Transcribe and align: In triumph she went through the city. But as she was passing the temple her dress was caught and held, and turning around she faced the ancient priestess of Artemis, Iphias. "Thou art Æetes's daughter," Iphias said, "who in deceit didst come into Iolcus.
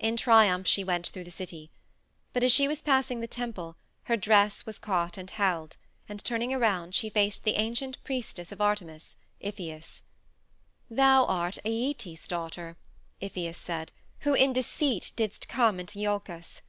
In 0.00 0.16
triumph 0.16 0.66
she 0.66 0.82
went 0.82 1.06
through 1.06 1.22
the 1.22 1.30
city. 1.30 1.70
But 2.32 2.42
as 2.42 2.50
she 2.50 2.66
was 2.66 2.82
passing 2.82 3.20
the 3.20 3.28
temple 3.28 3.76
her 4.06 4.16
dress 4.16 4.66
was 4.66 4.76
caught 4.76 5.16
and 5.16 5.30
held, 5.30 5.76
and 6.08 6.18
turning 6.24 6.52
around 6.52 6.96
she 6.96 7.08
faced 7.08 7.44
the 7.44 7.54
ancient 7.54 8.02
priestess 8.02 8.50
of 8.50 8.60
Artemis, 8.60 9.14
Iphias. 9.40 10.02
"Thou 10.90 11.26
art 11.26 11.58
Æetes's 11.64 12.26
daughter," 12.26 12.76
Iphias 13.20 13.56
said, 13.56 13.92
"who 14.22 14.34
in 14.34 14.52
deceit 14.52 15.12
didst 15.14 15.46
come 15.48 15.78
into 15.78 16.00
Iolcus. 16.00 16.62